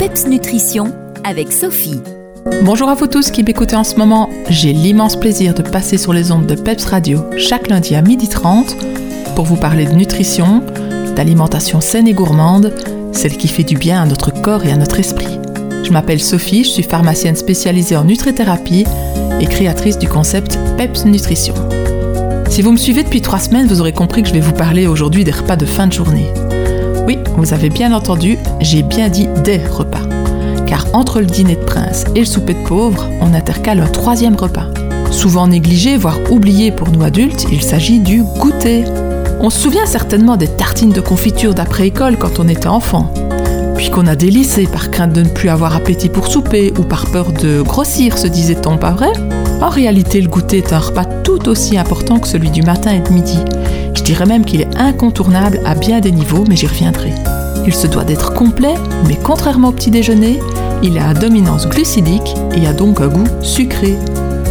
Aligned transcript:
PEPS 0.00 0.28
Nutrition 0.28 0.94
avec 1.24 1.52
Sophie. 1.52 2.00
Bonjour 2.62 2.88
à 2.88 2.94
vous 2.94 3.06
tous 3.06 3.30
qui 3.30 3.42
m'écoutez 3.42 3.76
en 3.76 3.84
ce 3.84 3.96
moment. 3.96 4.30
J'ai 4.48 4.72
l'immense 4.72 5.14
plaisir 5.20 5.52
de 5.52 5.60
passer 5.60 5.98
sur 5.98 6.14
les 6.14 6.32
ondes 6.32 6.46
de 6.46 6.54
PEPS 6.54 6.86
Radio 6.86 7.22
chaque 7.36 7.68
lundi 7.68 7.94
à 7.94 8.00
12h30 8.00 9.34
pour 9.36 9.44
vous 9.44 9.58
parler 9.58 9.84
de 9.84 9.92
nutrition, 9.92 10.64
d'alimentation 11.16 11.82
saine 11.82 12.08
et 12.08 12.14
gourmande, 12.14 12.72
celle 13.12 13.36
qui 13.36 13.46
fait 13.46 13.62
du 13.62 13.76
bien 13.76 14.00
à 14.00 14.06
notre 14.06 14.32
corps 14.32 14.64
et 14.64 14.72
à 14.72 14.76
notre 14.78 14.98
esprit. 14.98 15.38
Je 15.84 15.92
m'appelle 15.92 16.22
Sophie, 16.22 16.64
je 16.64 16.70
suis 16.70 16.82
pharmacienne 16.82 17.36
spécialisée 17.36 17.98
en 17.98 18.04
nutrithérapie 18.04 18.86
et 19.38 19.44
créatrice 19.44 19.98
du 19.98 20.08
concept 20.08 20.58
PEPS 20.78 21.04
Nutrition. 21.04 21.54
Si 22.48 22.62
vous 22.62 22.72
me 22.72 22.78
suivez 22.78 23.02
depuis 23.02 23.20
trois 23.20 23.38
semaines, 23.38 23.66
vous 23.66 23.82
aurez 23.82 23.92
compris 23.92 24.22
que 24.22 24.28
je 24.30 24.34
vais 24.34 24.40
vous 24.40 24.54
parler 24.54 24.86
aujourd'hui 24.86 25.24
des 25.24 25.32
repas 25.32 25.56
de 25.56 25.66
fin 25.66 25.86
de 25.86 25.92
journée. 25.92 26.32
Oui, 27.10 27.18
vous 27.36 27.52
avez 27.52 27.70
bien 27.70 27.92
entendu, 27.92 28.38
j'ai 28.60 28.84
bien 28.84 29.08
dit 29.08 29.26
des 29.42 29.58
repas. 29.58 30.02
Car 30.68 30.86
entre 30.92 31.18
le 31.18 31.26
dîner 31.26 31.56
de 31.56 31.64
prince 31.64 32.04
et 32.14 32.20
le 32.20 32.24
souper 32.24 32.54
de 32.54 32.62
pauvre, 32.62 33.04
on 33.20 33.34
intercale 33.34 33.80
un 33.80 33.88
troisième 33.88 34.36
repas. 34.36 34.68
Souvent 35.10 35.48
négligé, 35.48 35.96
voire 35.96 36.20
oublié 36.30 36.70
pour 36.70 36.92
nous 36.92 37.02
adultes, 37.02 37.48
il 37.50 37.62
s'agit 37.62 37.98
du 37.98 38.22
goûter. 38.22 38.84
On 39.40 39.50
se 39.50 39.58
souvient 39.58 39.86
certainement 39.86 40.36
des 40.36 40.46
tartines 40.46 40.92
de 40.92 41.00
confiture 41.00 41.52
d'après-école 41.52 42.16
quand 42.16 42.38
on 42.38 42.46
était 42.46 42.68
enfant. 42.68 43.12
Puis 43.80 43.88
qu'on 43.88 44.06
a 44.06 44.14
délaissé 44.14 44.66
par 44.66 44.90
crainte 44.90 45.14
de 45.14 45.22
ne 45.22 45.28
plus 45.30 45.48
avoir 45.48 45.74
appétit 45.74 46.10
pour 46.10 46.26
souper 46.26 46.70
ou 46.78 46.82
par 46.82 47.06
peur 47.06 47.32
de 47.32 47.62
grossir, 47.62 48.18
se 48.18 48.26
disait-on, 48.26 48.76
pas 48.76 48.90
vrai? 48.90 49.10
En 49.62 49.70
réalité, 49.70 50.20
le 50.20 50.28
goûter 50.28 50.58
est 50.58 50.74
un 50.74 50.80
repas 50.80 51.06
tout 51.06 51.48
aussi 51.48 51.78
important 51.78 52.18
que 52.18 52.28
celui 52.28 52.50
du 52.50 52.60
matin 52.60 52.92
et 52.92 53.00
de 53.00 53.08
midi. 53.08 53.38
Je 53.94 54.02
dirais 54.02 54.26
même 54.26 54.44
qu'il 54.44 54.60
est 54.60 54.76
incontournable 54.76 55.60
à 55.64 55.74
bien 55.74 56.00
des 56.00 56.12
niveaux, 56.12 56.44
mais 56.46 56.56
j'y 56.56 56.66
reviendrai. 56.66 57.14
Il 57.66 57.72
se 57.72 57.86
doit 57.86 58.04
d'être 58.04 58.34
complet, 58.34 58.74
mais 59.08 59.16
contrairement 59.16 59.68
au 59.68 59.72
petit 59.72 59.90
déjeuner, 59.90 60.38
il 60.82 60.98
a 60.98 61.14
dominance 61.14 61.66
glucidique 61.66 62.34
et 62.54 62.66
a 62.66 62.74
donc 62.74 63.00
un 63.00 63.08
goût 63.08 63.28
sucré. 63.40 63.96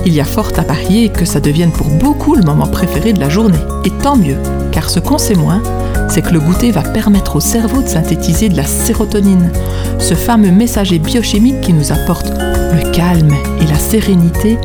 Il 0.08 0.14
y 0.16 0.22
a 0.22 0.26
fort 0.26 0.50
à 0.58 0.64
parier 0.64 1.10
que 1.10 1.26
ça 1.26 1.40
devienne 1.40 1.72
pour 1.72 1.90
beaucoup 1.90 2.34
le 2.34 2.42
moment 2.42 2.66
préféré 2.66 3.14
de 3.14 3.20
la 3.20 3.30
journée. 3.30 3.60
Et 3.86 3.92
tant 3.92 4.16
mieux, 4.16 4.38
car 4.72 4.90
ce 4.90 5.00
qu'on 5.00 5.20
sait 5.20 5.36
moins, 5.36 5.62
c'est 6.10 6.22
que 6.22 6.34
le 6.34 6.40
goûter 6.40 6.72
va 6.72 6.82
permettre 6.82 7.36
au 7.36 7.40
cerveau 7.40 7.82
de 7.82 7.88
synthétiser 7.88 8.50
de 8.50 8.58
la 8.58 8.66
sérotonine, 8.66 9.52
ce 10.00 10.14
fameux 10.14 10.52
messager 10.52 11.00
biochimique 11.00 11.62
qui 11.62 11.74
nous 11.74 11.92
apporte 11.92 12.30
le 12.30 12.92
calme 12.92 13.34
et 13.62 13.68
la 13.68 13.78
sérénité 13.78 14.58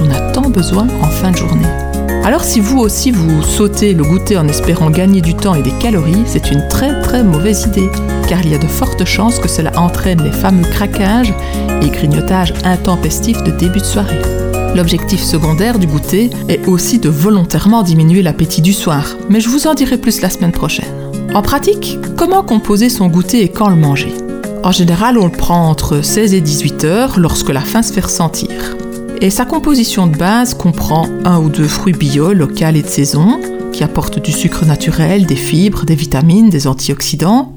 on 0.00 0.10
a 0.10 0.32
tant 0.32 0.48
besoin 0.48 0.86
en 1.02 1.08
fin 1.08 1.30
de 1.30 1.36
journée. 1.36 1.66
Alors 2.24 2.44
si 2.44 2.60
vous 2.60 2.78
aussi 2.78 3.10
vous 3.10 3.42
sautez 3.42 3.94
le 3.94 4.04
goûter 4.04 4.36
en 4.36 4.46
espérant 4.48 4.90
gagner 4.90 5.20
du 5.20 5.34
temps 5.34 5.54
et 5.54 5.62
des 5.62 5.72
calories, 5.72 6.24
c'est 6.26 6.50
une 6.50 6.66
très 6.68 7.00
très 7.00 7.22
mauvaise 7.22 7.64
idée, 7.64 7.88
car 8.28 8.40
il 8.42 8.50
y 8.50 8.54
a 8.54 8.58
de 8.58 8.66
fortes 8.66 9.04
chances 9.04 9.38
que 9.38 9.48
cela 9.48 9.72
entraîne 9.76 10.22
les 10.22 10.32
fameux 10.32 10.68
craquages 10.68 11.32
et 11.82 11.88
grignotages 11.88 12.52
intempestifs 12.64 13.42
de 13.44 13.50
début 13.52 13.80
de 13.80 13.84
soirée. 13.84 14.47
L'objectif 14.78 15.20
secondaire 15.20 15.80
du 15.80 15.88
goûter 15.88 16.30
est 16.48 16.68
aussi 16.68 17.00
de 17.00 17.08
volontairement 17.08 17.82
diminuer 17.82 18.22
l'appétit 18.22 18.62
du 18.62 18.72
soir, 18.72 19.16
mais 19.28 19.40
je 19.40 19.48
vous 19.48 19.66
en 19.66 19.74
dirai 19.74 19.98
plus 19.98 20.20
la 20.20 20.30
semaine 20.30 20.52
prochaine. 20.52 20.86
En 21.34 21.42
pratique, 21.42 21.98
comment 22.16 22.44
composer 22.44 22.88
son 22.88 23.08
goûter 23.08 23.42
et 23.42 23.48
quand 23.48 23.70
le 23.70 23.74
manger? 23.74 24.14
En 24.62 24.70
général, 24.70 25.18
on 25.18 25.24
le 25.24 25.32
prend 25.32 25.68
entre 25.68 26.00
16 26.00 26.32
et 26.32 26.40
18 26.40 26.84
heures 26.84 27.18
lorsque 27.18 27.48
la 27.48 27.60
faim 27.60 27.82
se 27.82 27.92
fait 27.92 28.04
ressentir. 28.04 28.76
Et 29.20 29.30
sa 29.30 29.44
composition 29.44 30.06
de 30.06 30.16
base 30.16 30.54
comprend 30.54 31.08
un 31.24 31.40
ou 31.40 31.48
deux 31.48 31.66
fruits 31.66 31.92
bio, 31.92 32.32
locaux 32.32 32.66
et 32.72 32.82
de 32.82 32.86
saison, 32.86 33.40
qui 33.72 33.82
apportent 33.82 34.20
du 34.20 34.30
sucre 34.30 34.64
naturel, 34.64 35.26
des 35.26 35.34
fibres, 35.34 35.86
des 35.86 35.96
vitamines, 35.96 36.50
des 36.50 36.68
antioxydants. 36.68 37.52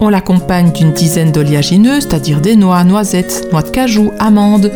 On 0.00 0.10
l'accompagne 0.10 0.70
d'une 0.72 0.92
dizaine 0.92 1.32
d'oléagineux, 1.32 2.02
c'est-à-dire 2.02 2.42
des 2.42 2.56
noix, 2.56 2.84
noisettes, 2.84 3.48
noix 3.52 3.62
de 3.62 3.70
cajou, 3.70 4.12
amandes, 4.18 4.70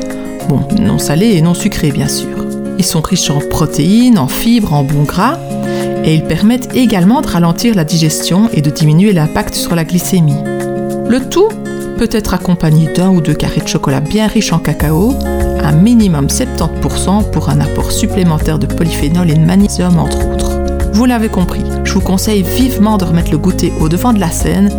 bon, 0.49 0.61
non 0.81 0.99
salées 0.99 1.33
et 1.33 1.43
non 1.43 1.55
sucrées 1.55 1.93
bien 1.93 2.09
sûr. 2.09 2.47
Ils 2.79 2.85
sont 2.85 3.01
riches 3.01 3.31
en 3.31 3.39
protéines, 3.39 4.19
en 4.19 4.29
fibres, 4.29 4.73
en 4.73 4.83
bons 4.83 5.05
gras, 5.05 5.39
et 6.05 6.15
ils 6.15 6.25
permettent 6.25 6.75
également 6.75 7.21
de 7.21 7.29
ralentir 7.29 7.75
la 7.75 7.85
digestion 7.85 8.49
et 8.53 8.61
de 8.61 8.71
diminuer 8.71 9.13
l'impact 9.13 9.55
sur 9.55 9.75
la 9.75 9.85
glycémie. 9.85 10.43
Le 11.09 11.21
tout 11.29 11.49
peut 11.99 12.09
être 12.11 12.35
accompagné 12.35 12.93
d'un 12.93 13.11
ou 13.11 13.21
deux 13.21 13.35
carrés 13.35 13.61
de 13.61 13.69
chocolat 13.69 14.01
bien 14.01 14.27
riches 14.27 14.53
en 14.53 14.59
cacao, 14.59 15.15
un 15.63 15.73
minimum 15.73 16.27
70% 16.27 17.31
pour 17.31 17.51
un 17.51 17.61
apport 17.61 17.93
supplémentaire 17.93 18.59
de 18.59 18.67
polyphénol 18.67 19.31
et 19.31 19.35
de 19.35 19.45
magnésium 19.45 19.99
entre 19.99 20.27
autres. 20.29 20.59
Vous 20.93 21.05
l'avez 21.05 21.29
compris, 21.29 21.63
je 21.85 21.95
vous 21.95 22.01
conseille 22.01 22.43
vivement 22.43 22.99
de 22.99 23.05
remettre 23.05 23.31
le 23.31 23.39
goûter 23.39 23.73
au 23.81 23.89
devant 23.89 24.13
de 24.13 24.21
la 24.21 24.31
scène 24.31 24.71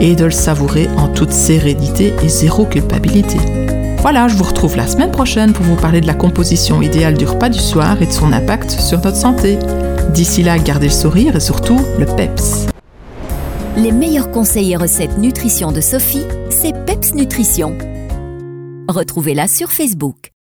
et 0.00 0.14
de 0.14 0.24
le 0.24 0.30
savourer 0.30 0.88
en 0.96 1.08
toute 1.08 1.32
sérénité 1.32 2.14
et 2.24 2.28
zéro 2.28 2.64
culpabilité. 2.64 3.38
Voilà, 4.02 4.28
je 4.28 4.34
vous 4.34 4.44
retrouve 4.44 4.76
la 4.76 4.86
semaine 4.86 5.10
prochaine 5.10 5.52
pour 5.52 5.64
vous 5.64 5.76
parler 5.76 6.00
de 6.00 6.06
la 6.06 6.14
composition 6.14 6.80
idéale 6.80 7.18
du 7.18 7.26
repas 7.26 7.50
du 7.50 7.58
soir 7.58 8.00
et 8.00 8.06
de 8.06 8.12
son 8.12 8.32
impact 8.32 8.70
sur 8.70 8.98
notre 9.00 9.16
santé. 9.16 9.58
D'ici 10.14 10.42
là, 10.42 10.58
gardez 10.58 10.86
le 10.86 10.92
sourire 10.92 11.36
et 11.36 11.40
surtout 11.40 11.78
le 11.98 12.06
PEPS. 12.06 12.66
Les 13.76 13.92
meilleurs 13.92 14.30
conseils 14.30 14.72
et 14.72 14.76
recettes 14.76 15.18
nutrition 15.18 15.70
de 15.70 15.82
Sophie, 15.82 16.24
c'est 16.48 16.72
PEPS 16.86 17.14
Nutrition. 17.14 17.76
Retrouvez-la 18.88 19.46
sur 19.46 19.70
Facebook. 19.70 20.32